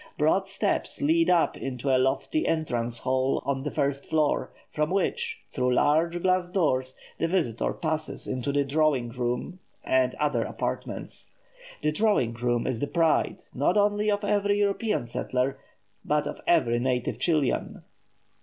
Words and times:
Broad 0.17 0.47
steps 0.47 0.99
lead 0.99 1.29
up 1.29 1.55
into 1.55 1.95
a 1.95 1.99
lofty 1.99 2.47
entrance 2.47 2.97
hall 2.97 3.39
on 3.45 3.61
the 3.61 3.69
first 3.69 4.03
floor, 4.03 4.49
from 4.71 4.89
which, 4.89 5.43
through 5.51 5.75
large 5.75 6.23
glass 6.23 6.49
doors, 6.49 6.97
the 7.19 7.27
visitor 7.27 7.71
passes 7.71 8.25
into 8.25 8.51
the 8.51 8.63
drawing 8.63 9.09
room 9.11 9.59
and 9.83 10.15
other 10.15 10.41
apartments. 10.41 11.29
The 11.83 11.91
drawing 11.91 12.33
room 12.33 12.65
is 12.65 12.79
the 12.79 12.87
pride, 12.87 13.43
not 13.53 13.77
only 13.77 14.09
of 14.09 14.23
every 14.23 14.57
European 14.57 15.05
settler, 15.05 15.59
but 16.03 16.25
of 16.25 16.41
every 16.47 16.79
native 16.79 17.19
Chilian. 17.19 17.83